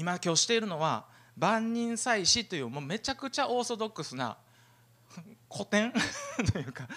[0.00, 1.04] 今今日しているのは
[1.36, 4.38] 万人祭司というもうめちゃくちゃオーソドックスな
[5.52, 5.92] 古典？
[6.52, 6.88] というか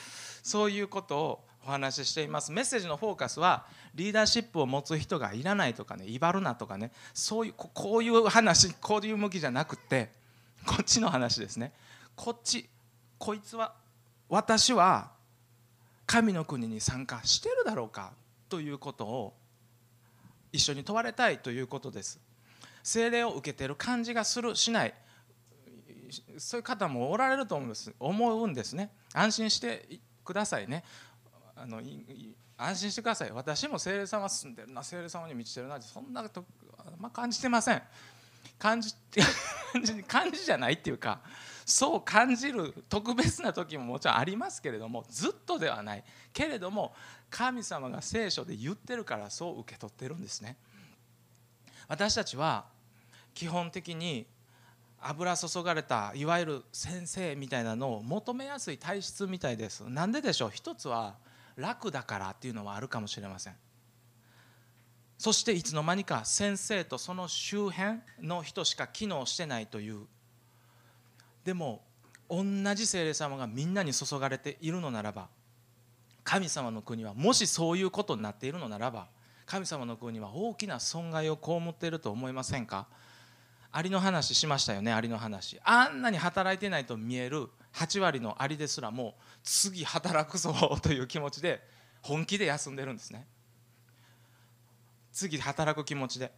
[0.42, 2.54] そういうことをお話ししています。
[2.54, 10.14] メッセージのフォーカスはリーダーシップを持つ人がいらないとかね威張るなとかねそういうこういう話こういう向きじゃなくて
[10.66, 11.74] こっちの話ですね。
[12.16, 12.70] こっち
[13.18, 13.76] こいつは
[14.30, 15.12] 私は
[16.06, 18.14] 神の国に参加してるだろうか
[18.48, 19.34] ということを
[20.54, 22.23] 一緒に問われたいということです。
[22.84, 24.94] 精霊を受けてる感じがするしない。
[26.38, 27.94] そういう方もおられると思うんです。
[28.00, 28.92] 思うんですね。
[29.14, 30.84] 安心してくださいね。
[31.56, 31.82] あの
[32.58, 33.32] 安心してください。
[33.32, 36.46] 私も精霊様住んでるな精霊様に満ちてるなそんなと、
[37.00, 37.82] まあ、感じてません。
[38.60, 38.94] 感じ
[40.08, 41.22] 感じじゃないっていうか
[41.66, 46.04] そう感じる特別な時ももちろんありますけれどもずっとではない。
[46.34, 46.94] けれども
[47.30, 50.58] 神様が聖書で言ってるからそう受け取ってるんですね。
[51.88, 52.66] 私たちは
[53.34, 54.26] 基本的に
[55.00, 59.82] 油注がれたいわゆる先生みたいなのを求めやすい体質みたいです。
[59.90, 60.52] なんででしょう？
[60.54, 61.16] 一つは
[61.56, 63.56] 楽だからっていうのはあるかもしれません。
[65.18, 70.06] そしていつの間にか先生とその周辺の人しか機能してないという。
[71.44, 71.84] でも
[72.30, 72.44] 同
[72.74, 75.28] じ聖霊様がみんなに注がれているのならば
[76.24, 79.08] 神様の国はもしそういうことになっているのならば
[79.46, 82.88] 神様の国は大きな損害を被っていると思いませんか？
[83.76, 85.60] アリの話しましたよねアリの話。
[85.64, 91.60] あんなに働いてないと見える8割のアリですらも次働くぞという気持ちで
[92.04, 93.26] 本気で休んでるんですね。
[95.12, 96.32] 次働く気持ちで。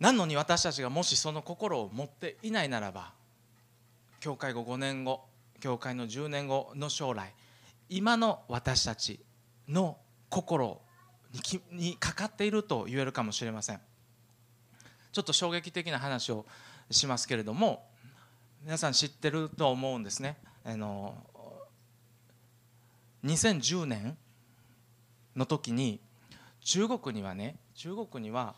[0.00, 3.12] なのに私たちがもしその心を持っていないならば
[4.18, 5.20] 教会後5年後
[5.60, 7.32] 教会の10年後の将来
[7.88, 9.20] 今の私たち
[9.68, 9.98] の
[10.30, 10.80] 心
[11.70, 13.80] にかかっていると言えるかもしれません。
[15.12, 16.46] ちょっと衝撃的な話を
[16.90, 17.86] しますけれども
[18.62, 20.36] 皆さん知ってると思うんですね。
[20.64, 21.14] あの
[23.24, 24.16] 2010年
[25.34, 26.00] の時に
[26.60, 28.54] 中国にはね中国には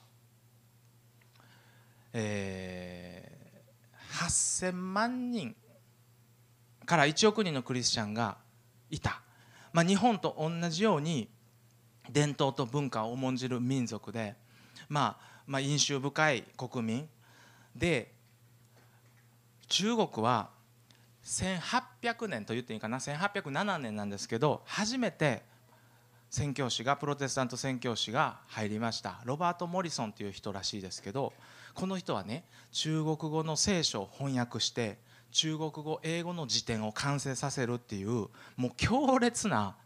[2.15, 5.55] えー、8000万人
[6.85, 8.37] から1億人のクリスチャンが
[8.91, 9.23] いた、
[9.73, 11.31] まあ、日本と同じように
[12.11, 14.35] 伝統と文化を重んじる民族で、
[14.89, 17.09] まあ、まあ印象深い国民
[17.77, 18.11] で
[19.69, 20.49] 中国は
[21.25, 25.43] 1800年と言っていいかな1807年なんですけど初めて
[26.31, 29.21] 宣教師がプロテスタント宣教師が入りました。
[29.27, 31.35] ロバート・モリソンという人らしいですけど
[31.75, 34.97] この人はね中国語の聖書を翻訳して
[35.33, 39.77] 中国語英語の辞典を完成させるっていうもう強烈な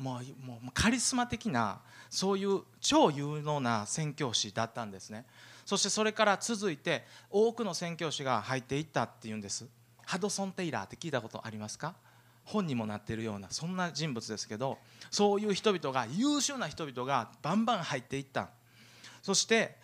[0.00, 5.26] もうもうカリスマ的なそういう超有能な宣教師だったんですね。
[5.66, 9.68] そしてそれから続いて多くの宣教師が入っていったっていうんです。
[10.06, 11.94] ハドソン・テイラーって聞いたことありますか？
[12.44, 14.78] 本にもなってるようなそんな人物ですけど
[15.10, 18.48] そういう人々が優秀な人々がバンバン入っていった。
[19.22, 19.76] そして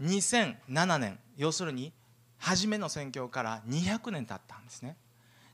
[0.00, 1.92] 2007年要するに
[2.38, 4.96] 初めの宣教から200年経ったんですね。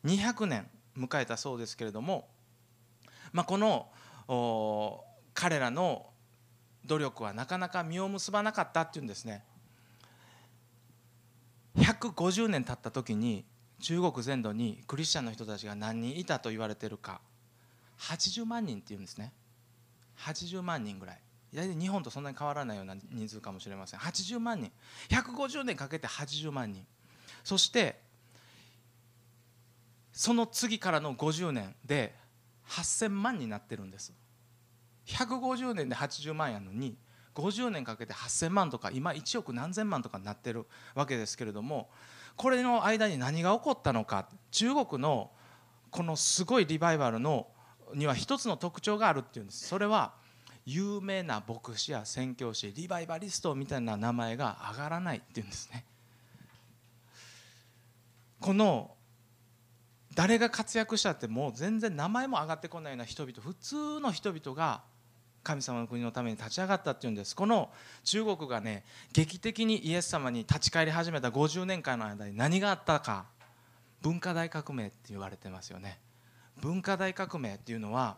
[0.04, 2.28] 200年迎えたそうですけれども、
[3.32, 3.88] まあ、この
[5.34, 6.06] 彼らの
[6.86, 9.44] 努力はなかなか実を結ばなかったっていうんですね。
[11.76, 13.44] 150年経った時に
[13.80, 17.20] 中国全土にクリスチャンの人たちが何人いたと言われてるか。
[17.98, 19.32] 80万人っていうんですね。
[20.18, 21.20] 80万人ぐらい。
[21.52, 24.00] 大体日本とそんなに変わらないような人数かもしれません。
[24.00, 24.70] 80万人。
[25.08, 26.86] 150年かけて80万人。
[27.42, 28.00] そして
[30.12, 32.14] その次からの50年で
[32.68, 34.12] 8000万になってるんです。
[35.06, 36.96] 150年で80万やのに
[37.34, 41.88] 50年かけて8000万とか今1億何千万とかになってるわけですけれども
[42.36, 45.30] これの間に何が起こったのか中国の
[45.90, 47.48] このすごいリバイバルの
[47.94, 49.66] には一つの特徴があるっていうんです。
[49.66, 50.14] それは
[50.64, 55.84] 有名な牧師や宣教師リバイバリストみたいな名前が上がらないっていうんですね。
[58.40, 58.94] この
[60.14, 64.82] 誰が活躍したってもう全然名前も上がってこないような人々普通の人々が
[65.42, 67.34] 神様の国のために立ち上がったっていうんです。
[67.34, 67.70] この
[68.04, 73.26] 中国がね劇的にイエス様に立ち返り始めた50年間の間に何があったか。
[74.02, 75.98] 文化大革命って言われてますよね。
[76.60, 78.16] 文化大革命っていうのは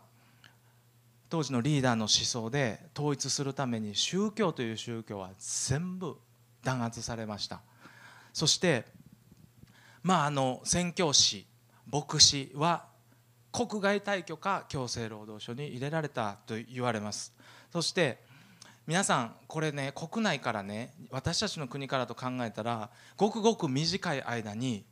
[1.29, 6.17] 当時のリーダーの思想で統一するために宗教という宗教は全部
[6.63, 7.61] 弾圧されました。
[8.33, 8.85] そして
[10.01, 11.45] まああの宣教師
[11.91, 12.85] 牧師は
[13.53, 17.31] 国外退去か強制労働所に入れられたと言われます。
[17.71, 18.17] そして
[18.87, 24.83] 皆さんこれね国内からね私たちの国からと考えたらごくごく短い間に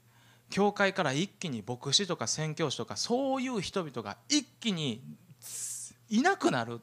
[0.52, 5.02] 教会から一気に牧師とか宣教師とかそういう人々が一気に
[6.10, 6.82] いなくなる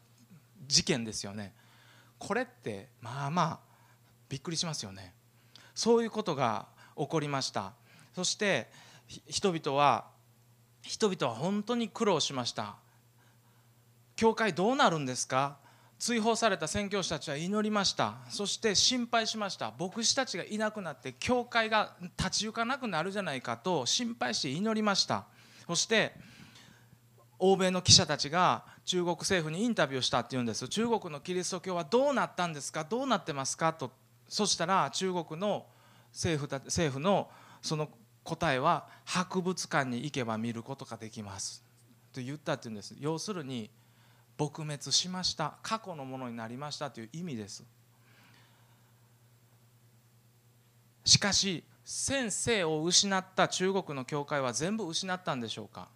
[0.67, 1.55] 事件ですよね。
[2.19, 3.59] これってまあまあ
[4.29, 5.15] びっくりしますよね。
[5.75, 7.73] そういうことが起こりました。
[8.17, 8.69] そして
[9.29, 10.18] 人々は
[10.83, 12.77] 人々は本当に苦労しました。
[14.17, 15.59] 教会どうなるんですか？
[15.99, 18.15] 追放された宣教師たちは祈りました。
[18.29, 19.73] そして心配しました。
[19.79, 25.27] 牧師たちがいなくなって教会が立ち行かなくなるじゃないかと心配して祈りました。
[25.67, 26.13] そして
[27.39, 30.69] 欧米の記者たちが中国政府にインタビューしたっていうんです。
[30.69, 32.85] 中国のキリスト教はどうなったんですか？
[32.85, 33.73] どうなってますか？
[33.73, 33.91] と。
[34.29, 35.67] そしたら中国の
[36.13, 37.29] 政府政府の
[37.61, 37.89] その
[38.29, 41.65] 答えは博物館に行けば見ることができます。
[42.13, 42.95] と言ったっていうんです。
[43.01, 43.71] 要するに
[44.37, 45.55] 撲滅しました。
[45.63, 47.65] 過去のものになりましたという意味です。
[51.07, 55.89] しかし先生を失った中国の教会は全部失ったんでしょうか？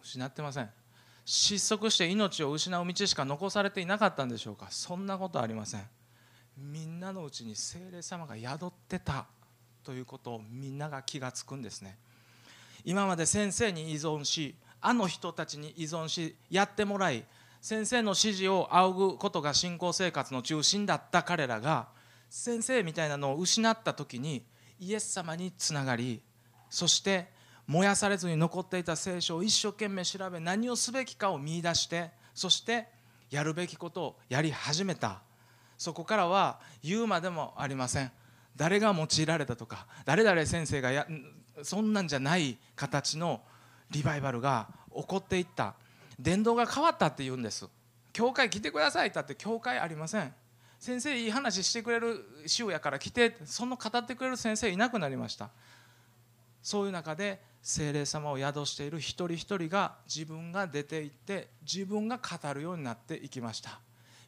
[0.00, 0.70] 失ってません。
[1.24, 4.68] 失速して命を失う道しか残されていなかったんでしょうか？
[4.70, 5.82] そんなことありません。
[6.56, 9.26] みんなのうちに精霊様が宿ってた。
[9.88, 11.96] ということをみんなが気が付くんですね。
[12.84, 17.24] 今まで先生に依存しあの人たちに依存しやってもらい
[17.62, 21.88] 先生の指示を仰ぐことが信仰生活の中心だった彼らが
[22.28, 24.44] 先生みたいなのを失った時に
[24.78, 26.20] イエス様につながり
[26.68, 27.28] そして
[27.66, 32.88] 燃やされずに残っていた聖書を一生懸命調べ何をすべきかを見いだしてそして
[33.30, 35.22] やるべきことをやり始めた。
[35.78, 38.12] そこからは言うまでもありません。
[38.58, 41.06] 誰が用いられたとか誰々先生がや
[41.62, 43.40] そんなんじゃない形の
[43.90, 45.74] リバイバルが起こっていった。
[46.18, 47.66] 伝道が変わったって言うんです。
[48.12, 50.34] 教会来てくださいってって教会ありません。
[50.78, 52.24] 先生いい話してくれる
[52.58, 55.50] 塩やから来てその語ってくれる先生いなくなりました。
[56.62, 63.80] そういう中で精霊様を宿している一人一人が自分が出て行って自分が語るようになっていきました。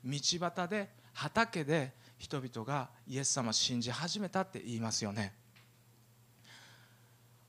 [0.04, 5.32] 道端で畑で人々がイエス様を信じ始めたって言いますよね。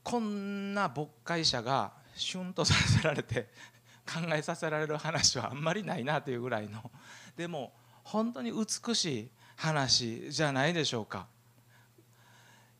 [0.02, 3.50] こんな牧会者がシュンとさせられて
[4.10, 6.90] 考えさせられる話はあんまりないなというぐらいの。
[7.36, 11.28] でも本当に美しい話じゃないでしょうか。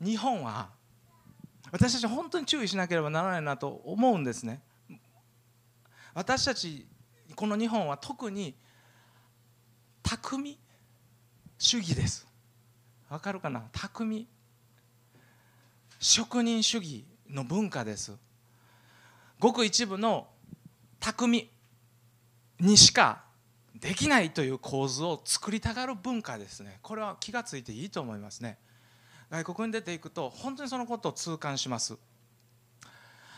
[0.01, 0.71] 日本は
[1.71, 4.63] 私たち本当に注意しなければならないなと思うんですね。
[6.15, 6.89] 私たち
[7.37, 8.57] この日本は特に
[10.03, 10.59] 匠
[11.63, 12.27] 主義です。
[13.09, 13.63] わかるかな？
[13.73, 14.27] 匠。
[16.01, 18.17] 職人主義の文化です。
[19.39, 20.27] ごく一部の
[20.99, 21.49] 匠
[22.59, 23.23] にしか
[23.77, 26.81] できないという構図を作りたがる文化ですね。
[26.83, 28.59] これは気がついていいと思いますね。
[29.31, 31.97] 外国に出ていくと本当にそのことを痛感します。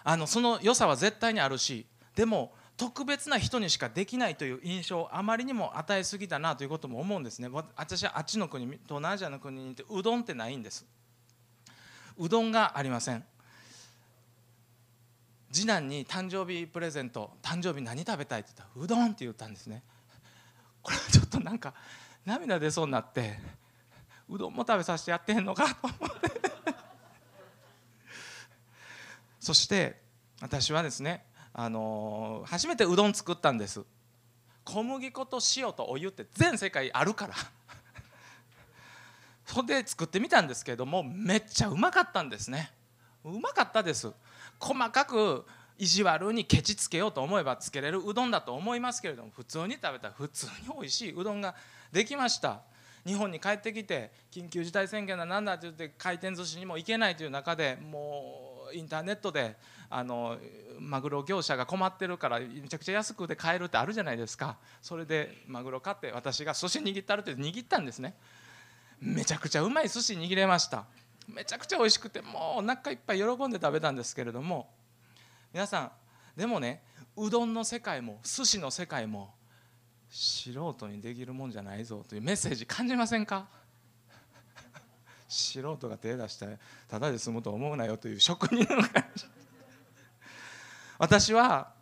[0.02, 7.48] あのその良さは絶対にあるしでも特別な人にしかできないという印象をあまりにも与えすぎたなということも思うんですね。
[7.76, 10.84] 私はあっちの国東南アジアの国にいてうどんってないんです。
[12.18, 13.24] うどんがありません。
[15.52, 19.84] 次男に誕生日プレゼント誕生日何食べたいって言ったらうどんって言ったんですね。
[20.82, 21.74] これはちょっとなんか
[22.24, 23.38] 涙出そうになって
[24.28, 26.34] うどんも食べさせてやってへんのかと思って。
[29.38, 30.02] そして
[30.40, 31.24] 私はですね
[31.54, 33.82] あの、初めてうどん作ったんです。
[34.64, 37.34] 小麦粉と塩とお湯って全世界あるから。
[39.46, 42.72] それで作ってみたんですけれどもめっちゃうまかったんですね。
[43.24, 44.12] うまかったです。
[44.58, 45.46] 細かく
[45.78, 51.54] 意地悪にケチつけようと思えばつけれるうどんだと思いますけれども普通に食べたら普通に美味しいうどんが
[51.92, 52.62] できました。
[53.06, 59.56] 日本に帰ってきて緊急事態宣言だなんだって言って回転寿司にも行けないという中でもうインターネットで
[59.90, 60.38] あの
[60.78, 64.56] マグロ業者が困ってるからめちゃくちゃ安くで買えるってあるじゃないですか。
[64.80, 68.14] それでマグロ買って私が寿司握ったるって握ったんですね。
[69.00, 70.84] めちゃくちゃうまい寿司握れました。
[71.28, 74.70] めちゃくちゃ美味しくてもうお腹いっぱい喜んで食べたんですけれども。
[75.52, 75.92] 皆さん
[76.36, 76.82] でもね
[77.16, 79.34] うどんの世界も寿司の世界も
[80.10, 83.46] 素人にできるもんじゃないぞというメッセージ感じませんか？
[85.34, 89.24] 素人が手出してただで済むと思うなよという職人の感じ
[90.98, 91.72] 私は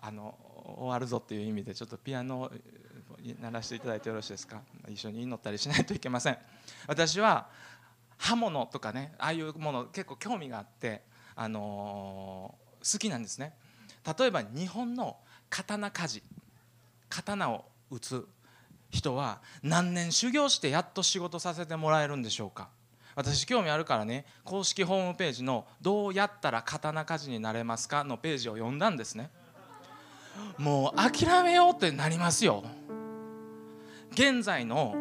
[0.00, 0.34] あの
[0.76, 2.50] 終わるぞっていう意味でちょっとピアノを
[3.40, 4.60] 鳴らしていただいてよろしいですか？
[4.88, 6.38] 一緒に祈ったりしないといけません。
[6.88, 7.48] 私は
[8.18, 11.02] 刃物とかねああいうもの結構興味があって、
[11.36, 13.54] あのー、好きなんですね。
[14.18, 15.16] 例えば日本の
[15.50, 16.22] 刀鍛冶
[17.10, 18.26] 刀を打つ
[18.90, 22.68] 人は何年修行してやっと仕事させてもらえるんでしょうか？
[23.14, 29.30] 私興味あるからね公式ホームページの「どうやったら刀鍛冶になれますか?」のページを読んだんですね
[30.58, 32.64] もう諦めようってなりますよ
[34.12, 34.94] 現在の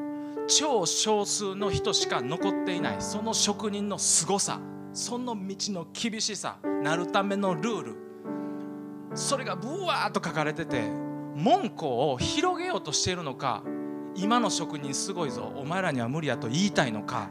[0.47, 4.59] 超少数の人しか残っていないその職人の凄さ
[4.93, 7.95] その道の厳しさなるためのルール
[9.15, 10.81] それがブワーッと書かれてて
[11.35, 13.63] 門戸を広げようとしているのか
[14.15, 17.29] 今の職人すごいぞお前らには無理やと言いたいのか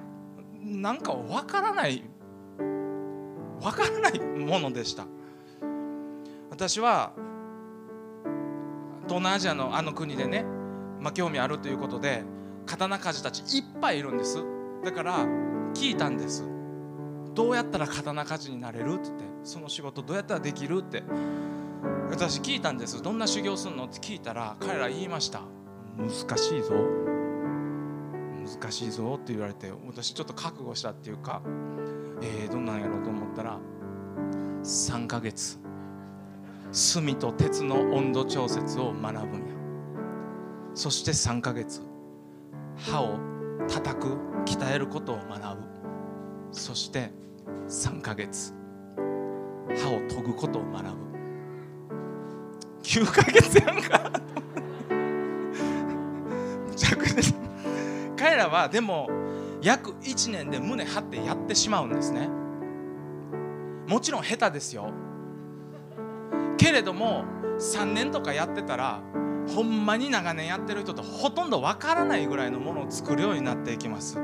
[0.63, 2.05] なんかわからない
[3.61, 5.07] わからないものでした。
[6.51, 7.13] 私は
[9.05, 10.45] 東南アジアのあの国でね、
[11.01, 12.25] まあ、興味あるということで
[12.67, 14.45] 刀鍛冶たちいっぱいいるんです。
[14.85, 15.27] だから
[15.75, 16.45] 聞いたんです。
[17.35, 21.03] どうやったら刀鍛冶になれるって言ってその仕事どうやったらできるって。
[22.11, 23.03] 私聞いたんです。
[23.03, 25.43] どんな修行するのって聞いたら彼ら言いました。
[25.97, 26.75] 難しいぞ。
[28.45, 31.43] 難しいぞって言われて私ちょっと覚悟したっていうか
[32.23, 33.59] えー、どんなんやろうと思ったら
[34.63, 35.59] 3ヶ月
[36.73, 39.55] 炭と鉄の温度調節を学ぶんや。
[40.75, 41.83] そして3ヶ月
[42.77, 43.19] 歯を
[43.69, 44.17] 叩く
[44.47, 45.63] 鍛えることを学ぶ。
[46.53, 47.11] そして
[47.69, 48.55] 3ヶ月
[49.77, 50.91] 歯を研ぐことを学ぶ。
[52.83, 54.11] 9ヶ月やんか。
[58.23, 59.11] 彼らはでも
[59.63, 62.29] 約1年で胸張ってやってしまうんですね。
[63.89, 64.93] もちろん下手ですよ。
[66.57, 67.25] けれども
[67.59, 69.03] 3年とかやってたら
[69.53, 74.21] ほんまに長年やってる人とほとんどわからないぐらいのものを作るようになっていきます。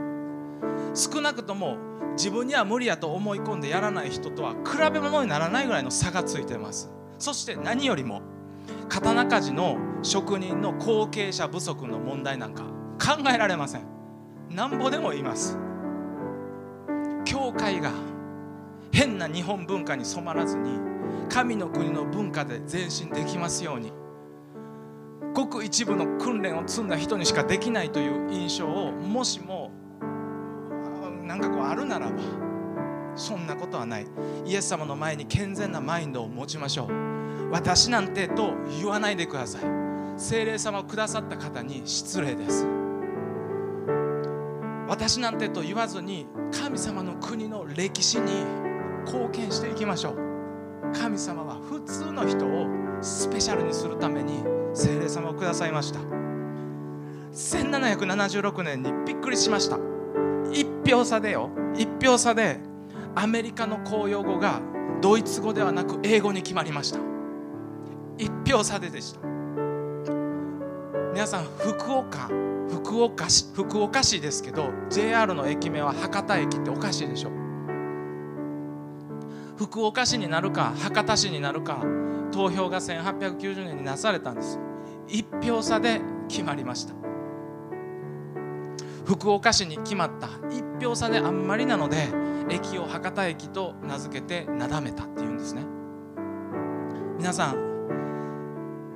[0.94, 1.76] 少なくとも
[2.12, 6.88] 自分には無理やと思い込んでやらない人とは比べ物にならないぐらいの差がついてます。
[7.18, 8.22] そして何よりも
[8.88, 13.82] 刀鍛冶の職人の後継者不足の問題なんか考えられません。
[14.50, 15.58] なんぼでも言います。
[17.24, 17.90] 教会が
[18.92, 20.80] 変な日本文化に染まらずに
[21.28, 23.92] 神の国の文化で前進できますように
[25.34, 29.70] ごく一部の訓練を積んだ人にしかできないという印象をもしも
[31.22, 32.18] なんかこうあるならば
[33.14, 34.06] そんなことはない。
[34.46, 37.50] イエス様の前に健全なマインドを持ちましょう。
[37.50, 39.62] 私なんてと言わないでください。
[40.16, 42.66] 精霊様をくださった方に失礼です。
[44.88, 48.44] 私なんてと言わずに神様の国の歴史に
[49.04, 50.18] 貢献していきましょう。
[50.98, 52.66] 神様は普通の人を
[53.02, 56.00] スペシャルにするために精霊様をくださいました。
[57.32, 59.76] 1776年にびっくりしました。
[59.76, 61.50] 1票差でよ。
[61.74, 62.58] 1票差で
[63.14, 64.62] アメリカの公用語が
[65.02, 66.98] ドイツ語ではなく英語に決まりました。
[68.16, 69.27] 1票差ででした。
[71.18, 72.30] 皆さん福岡
[72.70, 77.30] 福岡市福岡市ですけど JR の駅名は博多駅っておかしいでしょ。
[79.56, 81.84] 福岡市になるか博多市になるか
[82.30, 84.60] 投票が1890年になされたんです。
[85.08, 86.94] 1票差で決まりました。
[89.04, 90.28] 福岡市に決まった。
[90.28, 91.96] 1票差であんまりなので
[92.48, 95.64] 駅を博多駅と名付けてなだめたっていうんですね。
[97.18, 97.68] 皆さん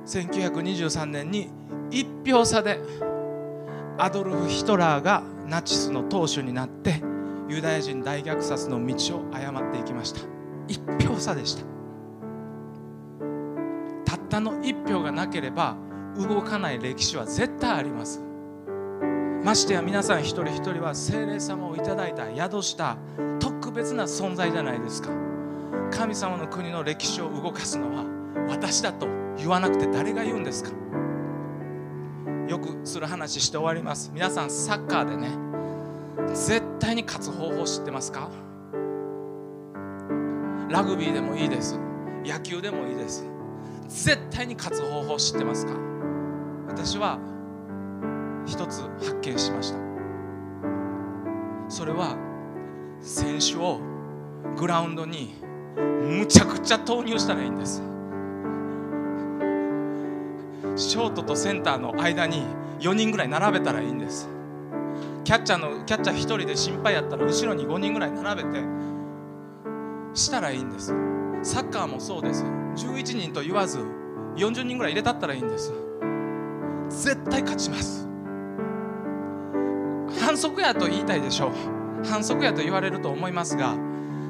[0.05, 1.49] 1923年に
[1.93, 2.79] 1票差で
[3.99, 7.03] アドルフ・ヒトラーがナチスの党首になって
[7.47, 10.21] ユダヤ人大虐殺の道を誤っていきました。
[10.67, 11.65] 1票差でした。
[14.05, 15.77] たったの1票がなければ
[16.17, 18.23] 動かない歴史は絶対あります。
[19.43, 22.97] ましてや皆さん一人一人は精霊様をいただいた宿した
[23.39, 25.09] 特別な存在じゃないですか。
[25.91, 28.05] 神様の国の歴史を動かすのは
[28.49, 29.05] 私だと
[29.37, 30.71] 言わなくて誰が言うんですか。
[32.53, 34.11] よくする話して終わります。
[34.13, 35.31] 皆さんサッカーでね
[36.35, 38.29] 絶対に勝つ方法知ってますか？
[40.69, 41.79] ラグビーでもいいです。
[42.23, 43.25] 野球でもいいです。
[43.87, 45.73] 絶対に勝つ方法知ってますか？
[46.67, 47.17] 私は
[48.45, 49.79] 一つ発見しました。
[51.69, 52.15] それは
[53.01, 53.79] 選手を
[54.57, 55.33] グラウンドに
[56.03, 57.81] むちゃくちゃ投入したらいいんです。
[60.75, 62.43] ショートとセンターの間に
[62.79, 64.29] 4人ぐらい並べたらいいんです。
[65.23, 68.65] キャッチャーのキャッチャー1人で心配やったら後ろに5人ぐらい並べて
[70.13, 70.93] したらいいんです。
[71.43, 72.43] サッカーもそうです。
[72.43, 73.79] 11人と言わず
[74.35, 75.71] 40人ぐらい入れたったらいいんです。
[76.89, 78.07] 絶対勝ちます。
[80.21, 81.51] 反則やと言いたいでしょう。
[82.05, 83.77] 反則やと言われると思いますが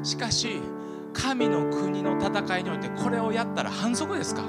[0.04, 0.62] しかし
[1.12, 4.44] 神の国の戦いにおいてこれをやったら反則ですか？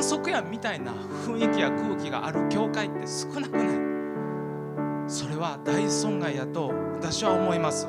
[0.00, 0.92] 反則やみたいな
[1.26, 5.10] 雰囲気や空気がある教会って少なくない。
[5.10, 7.86] それは大損害やと私は思います。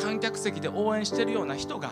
[0.00, 1.90] 観客席で応援してるような人が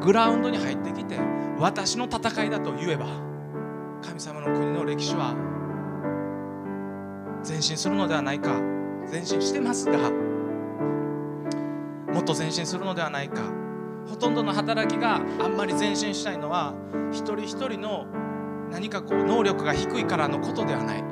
[0.00, 1.18] グラウンドに入ってきて
[1.58, 3.06] 私の戦いだと言えば
[4.00, 5.34] 神様の国の歴史は
[7.46, 8.60] 前進するのではないか
[9.10, 10.10] 前進してますが
[12.12, 13.42] もっと前進するのではないか
[14.08, 16.74] ほとんどの働きがあんまり前進したいのは
[17.12, 18.06] 一人一人の
[18.74, 21.04] 何かこう能力が低いからのことではない。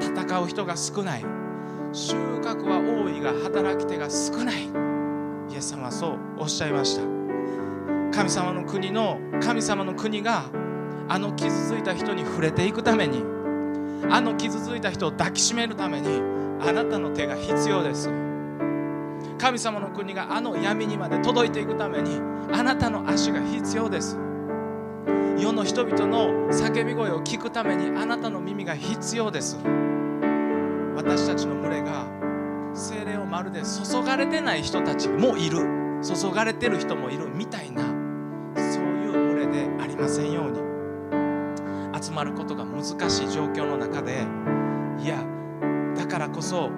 [0.00, 1.24] 戦う人が少ない。
[1.92, 4.64] 収穫は多いが働き手が少ない。
[5.50, 7.02] イエス様はそうおっしゃいました。
[8.16, 10.46] 神様の国の神様の国が
[11.06, 13.22] あの傷ついた人に触れていくために
[14.10, 16.08] あの傷ついた人を抱きしめるために
[16.62, 18.10] あなたの手が必要です。
[19.36, 22.22] 神様の国があの闇にまで届いていくために
[22.54, 24.18] あなたの足が必要です。
[25.38, 29.58] 世の人々の叫び声を聞くためにあなたの耳が必要です。
[30.96, 32.06] 私たちの群れが
[32.74, 35.58] 精霊をまるで注がれてない人たちもいる。
[36.02, 37.82] 注がれてる人もいるみたいな
[38.54, 40.66] そういう群れでありませんように。
[42.02, 44.26] 集まることが難しい状況の中で
[44.98, 45.24] いや
[45.96, 46.70] だからこそ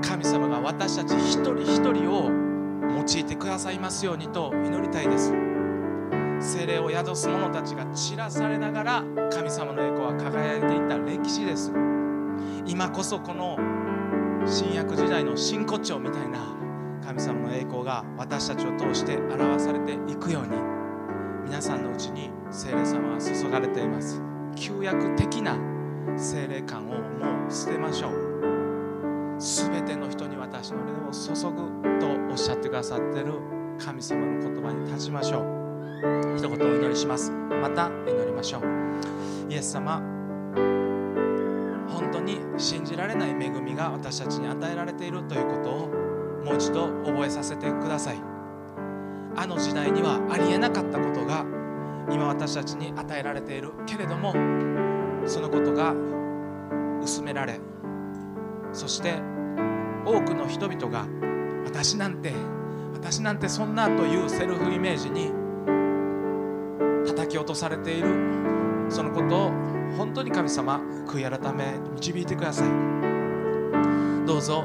[0.00, 2.30] 神様が私たち一人一人を
[2.96, 5.53] 用いてくださいますようにと祈りたいです。
[6.44, 11.72] 精霊を宿す者たちが散らされながら神様の栄光は輝いていた歴史です。
[12.66, 13.56] 今こそこの
[14.46, 16.54] 新約時代の真骨頂みたいな
[17.02, 20.50] 神様の栄光が私たちを通して表されていくように
[21.46, 24.22] 皆さんのうちに聖霊様が注がれています。
[24.54, 25.56] 旧約的な
[26.16, 29.36] 聖霊感をもう捨てましょう。
[29.38, 33.32] 全ての人に私の霊を注ぐとおっしゃってくださってる
[33.78, 35.63] 神様の言葉に立ちましょう。
[36.36, 37.30] 一言お祈りします。
[37.30, 39.52] また祈りましょう。
[39.52, 40.02] イエス様
[41.88, 45.88] 本当に信じられない恵みが私たちに与えられているということを
[46.44, 48.18] もう一度覚えさせてください。
[49.36, 51.44] あの時代にはありえなかったことが
[52.10, 54.32] 今私たちに与えられているけれども
[55.26, 55.94] そのことが
[57.02, 57.58] 薄められ
[58.72, 59.14] そして
[60.04, 61.06] 多くの人々が
[61.64, 62.32] 私なんて
[62.92, 65.32] 私なんてそんなというセルフイメージに
[67.34, 68.08] き落とされている。
[68.88, 69.50] そのことを
[69.96, 72.68] 本当に神様悔い改め導いてください。
[74.24, 74.64] どうぞ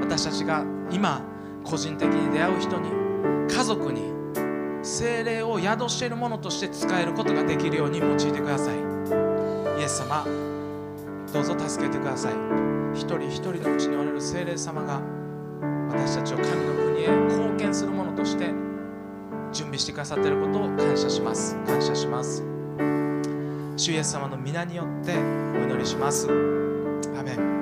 [0.00, 1.22] 私たちが今
[1.64, 2.90] 個人的に出会う人に
[3.48, 4.12] 家族に
[4.82, 8.76] 精霊を宿しているものとして使えることができるように用いてください。
[9.78, 10.24] イエス様
[11.32, 12.34] どうぞ助けてください。
[12.94, 15.00] 一人一人のうちにおられる精霊様が
[15.90, 18.52] 私たちを神の国へ貢献するものとして
[19.52, 21.56] 準備してくださっていることを感謝します。
[21.66, 22.42] 感謝します。
[23.76, 25.16] 主イエス様の皆によってお
[25.64, 26.28] 祈りします。
[27.18, 27.57] アメン。